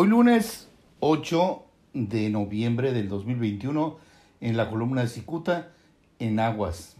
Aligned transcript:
Hoy 0.00 0.06
lunes 0.06 0.68
8 1.00 1.64
de 1.92 2.30
noviembre 2.30 2.92
del 2.92 3.08
2021 3.08 3.98
en 4.40 4.56
la 4.56 4.70
columna 4.70 5.00
de 5.00 5.08
Cicuta 5.08 5.72
en 6.20 6.38
Aguas. 6.38 6.94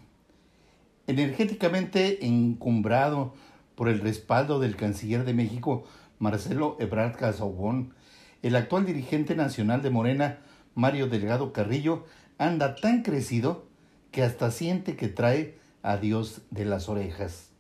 Energéticamente 1.06 2.26
encumbrado 2.26 3.34
por 3.76 3.88
el 3.88 4.00
respaldo 4.00 4.58
del 4.58 4.74
canciller 4.74 5.24
de 5.24 5.32
México 5.32 5.84
Marcelo 6.18 6.76
Ebrard 6.80 7.14
Casaubon, 7.14 7.94
el 8.42 8.56
actual 8.56 8.84
dirigente 8.84 9.36
nacional 9.36 9.80
de 9.80 9.90
Morena, 9.90 10.38
Mario 10.74 11.06
Delgado 11.06 11.52
Carrillo, 11.52 12.04
anda 12.36 12.74
tan 12.74 13.04
crecido 13.04 13.68
que 14.10 14.24
hasta 14.24 14.50
siente 14.50 14.96
que 14.96 15.06
trae 15.06 15.56
a 15.84 15.98
Dios 15.98 16.40
de 16.50 16.64
las 16.64 16.88
orejas. 16.88 17.50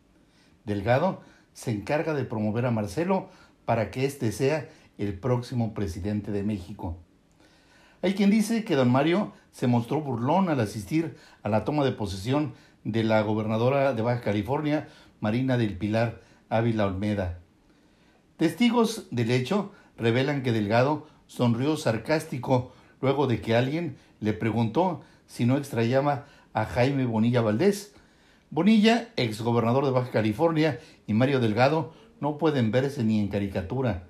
Delgado 0.64 1.20
se 1.52 1.70
encarga 1.70 2.12
de 2.12 2.24
promover 2.24 2.66
a 2.66 2.72
Marcelo 2.72 3.28
para 3.66 3.92
que 3.92 4.04
éste 4.04 4.32
sea 4.32 4.68
el 4.98 5.18
próximo 5.18 5.72
presidente 5.72 6.32
de 6.32 6.42
México. 6.42 6.98
Hay 8.02 8.14
quien 8.14 8.30
dice 8.30 8.64
que 8.64 8.76
don 8.76 8.90
Mario 8.90 9.32
se 9.50 9.66
mostró 9.66 10.00
burlón 10.00 10.48
al 10.48 10.60
asistir 10.60 11.16
a 11.42 11.48
la 11.48 11.64
toma 11.64 11.84
de 11.84 11.92
posesión 11.92 12.52
de 12.84 13.02
la 13.02 13.22
gobernadora 13.22 13.94
de 13.94 14.02
Baja 14.02 14.20
California, 14.20 14.88
Marina 15.20 15.56
del 15.56 15.76
Pilar 15.76 16.20
Ávila 16.48 16.86
Olmeda. 16.86 17.40
Testigos 18.36 19.06
del 19.10 19.30
hecho 19.30 19.72
revelan 19.96 20.42
que 20.42 20.52
Delgado 20.52 21.08
sonrió 21.26 21.76
sarcástico 21.76 22.72
luego 23.00 23.26
de 23.26 23.40
que 23.40 23.56
alguien 23.56 23.96
le 24.20 24.32
preguntó 24.32 25.02
si 25.26 25.44
no 25.44 25.56
extrañaba 25.56 26.26
a 26.52 26.64
Jaime 26.64 27.04
Bonilla 27.04 27.40
Valdés. 27.40 27.94
Bonilla, 28.50 29.08
exgobernador 29.16 29.84
de 29.84 29.90
Baja 29.90 30.10
California, 30.10 30.80
y 31.06 31.14
Mario 31.14 31.38
Delgado 31.38 31.92
no 32.20 32.38
pueden 32.38 32.70
verse 32.70 33.04
ni 33.04 33.20
en 33.20 33.28
caricatura. 33.28 34.07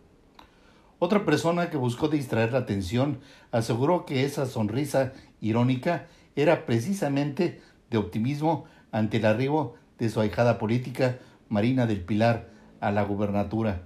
Otra 1.00 1.24
persona 1.24 1.70
que 1.70 1.76
buscó 1.76 2.08
distraer 2.08 2.52
la 2.52 2.58
atención 2.58 3.20
aseguró 3.52 4.04
que 4.04 4.24
esa 4.24 4.46
sonrisa 4.46 5.12
irónica 5.40 6.06
era 6.34 6.66
precisamente 6.66 7.60
de 7.90 7.98
optimismo 7.98 8.64
ante 8.90 9.18
el 9.18 9.26
arribo 9.26 9.76
de 9.98 10.08
su 10.08 10.20
ahijada 10.20 10.58
política, 10.58 11.18
Marina 11.48 11.86
del 11.86 12.00
Pilar, 12.00 12.50
a 12.80 12.90
la 12.90 13.02
gubernatura. 13.02 13.82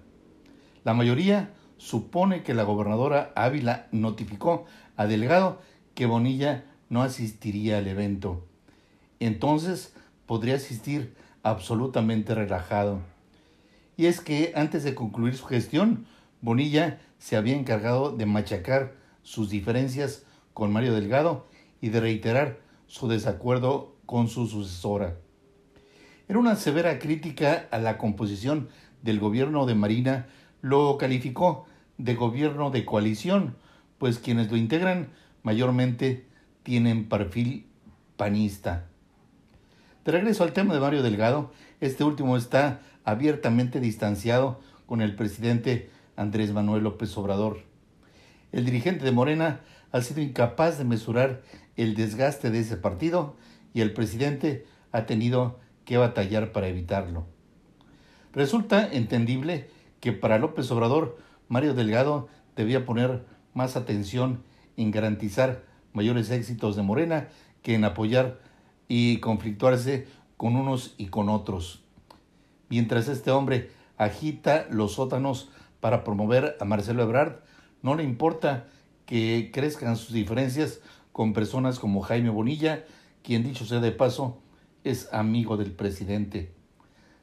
La 0.84 0.94
mayoría 0.94 1.50
supone 1.76 2.42
que 2.42 2.54
la 2.54 2.62
gobernadora 2.62 3.32
Ávila 3.36 3.86
notificó 3.92 4.64
a 4.96 5.06
Delgado 5.06 5.60
que 5.94 6.06
Bonilla 6.06 6.64
no 6.88 7.02
asistiría 7.02 7.78
al 7.78 7.88
evento. 7.88 8.46
Entonces 9.20 9.94
podría 10.26 10.56
asistir 10.56 11.14
absolutamente 11.42 12.34
relajado. 12.34 13.00
Y 13.96 14.06
es 14.06 14.20
que 14.20 14.52
antes 14.56 14.84
de 14.84 14.94
concluir 14.94 15.36
su 15.36 15.44
gestión, 15.44 16.06
Bonilla 16.42 17.00
se 17.18 17.36
había 17.36 17.56
encargado 17.56 18.14
de 18.14 18.26
machacar 18.26 18.94
sus 19.22 19.48
diferencias 19.48 20.24
con 20.52 20.72
Mario 20.72 20.92
Delgado 20.92 21.46
y 21.80 21.88
de 21.90 22.00
reiterar 22.00 22.58
su 22.88 23.08
desacuerdo 23.08 23.94
con 24.06 24.28
su 24.28 24.48
sucesora. 24.48 25.16
Era 26.28 26.40
una 26.40 26.56
severa 26.56 26.98
crítica 26.98 27.68
a 27.70 27.78
la 27.78 27.96
composición 27.96 28.68
del 29.02 29.20
gobierno 29.20 29.66
de 29.66 29.76
Marina, 29.76 30.26
lo 30.60 30.98
calificó 30.98 31.66
de 31.96 32.14
gobierno 32.16 32.70
de 32.70 32.84
coalición, 32.84 33.56
pues 33.98 34.18
quienes 34.18 34.50
lo 34.50 34.56
integran 34.56 35.10
mayormente 35.44 36.26
tienen 36.64 37.08
perfil 37.08 37.66
panista. 38.16 38.88
De 40.04 40.10
regreso 40.10 40.42
al 40.42 40.52
tema 40.52 40.74
de 40.74 40.80
Mario 40.80 41.04
Delgado, 41.04 41.52
este 41.80 42.02
último 42.02 42.36
está 42.36 42.80
abiertamente 43.04 43.78
distanciado 43.78 44.60
con 44.86 45.00
el 45.02 45.14
presidente 45.14 45.90
Andrés 46.22 46.52
Manuel 46.52 46.84
López 46.84 47.16
Obrador. 47.18 47.58
El 48.52 48.64
dirigente 48.64 49.04
de 49.04 49.10
Morena 49.10 49.60
ha 49.90 50.00
sido 50.00 50.20
incapaz 50.20 50.78
de 50.78 50.84
mesurar 50.84 51.42
el 51.76 51.94
desgaste 51.94 52.50
de 52.50 52.60
ese 52.60 52.76
partido 52.76 53.36
y 53.74 53.80
el 53.80 53.92
presidente 53.92 54.64
ha 54.92 55.04
tenido 55.04 55.58
que 55.84 55.96
batallar 55.96 56.52
para 56.52 56.68
evitarlo. 56.68 57.26
Resulta 58.32 58.88
entendible 58.90 59.68
que 60.00 60.12
para 60.12 60.38
López 60.38 60.70
Obrador 60.70 61.18
Mario 61.48 61.74
Delgado 61.74 62.28
debía 62.54 62.86
poner 62.86 63.26
más 63.52 63.76
atención 63.76 64.44
en 64.76 64.92
garantizar 64.92 65.64
mayores 65.92 66.30
éxitos 66.30 66.76
de 66.76 66.82
Morena 66.82 67.28
que 67.62 67.74
en 67.74 67.84
apoyar 67.84 68.40
y 68.86 69.18
conflictuarse 69.18 70.06
con 70.36 70.54
unos 70.54 70.94
y 70.98 71.06
con 71.06 71.28
otros. 71.28 71.82
Mientras 72.68 73.08
este 73.08 73.32
hombre 73.32 73.70
agita 73.98 74.66
los 74.70 74.94
sótanos 74.94 75.50
para 75.82 76.04
promover 76.04 76.56
a 76.60 76.64
Marcelo 76.64 77.02
Ebrard, 77.02 77.40
no 77.82 77.96
le 77.96 78.04
importa 78.04 78.68
que 79.04 79.50
crezcan 79.52 79.96
sus 79.96 80.12
diferencias 80.12 80.78
con 81.10 81.32
personas 81.32 81.80
como 81.80 82.02
Jaime 82.02 82.30
Bonilla, 82.30 82.84
quien 83.24 83.42
dicho 83.42 83.64
sea 83.64 83.80
de 83.80 83.90
paso, 83.90 84.38
es 84.84 85.12
amigo 85.12 85.56
del 85.56 85.72
presidente. 85.72 86.52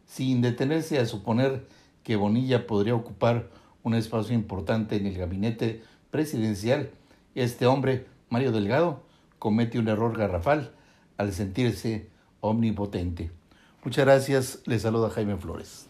Sin 0.05 0.41
detenerse 0.41 0.99
a 0.99 1.05
suponer 1.05 1.67
que 2.03 2.17
Bonilla 2.17 2.67
podría 2.67 2.95
ocupar 2.95 3.49
un 3.81 3.95
espacio 3.95 4.35
importante 4.35 4.97
en 4.97 5.05
el 5.05 5.17
gabinete 5.17 5.81
presidencial, 6.11 6.91
este 7.35 7.65
hombre, 7.65 8.07
Mario 8.29 8.51
Delgado, 8.51 9.03
comete 9.39 9.79
un 9.79 9.87
error 9.87 10.17
garrafal 10.17 10.73
al 11.15 11.31
sentirse 11.31 12.09
omnipotente. 12.41 13.31
Muchas 13.85 14.03
gracias, 14.03 14.61
le 14.65 14.79
saluda 14.79 15.09
Jaime 15.11 15.37
Flores. 15.37 15.88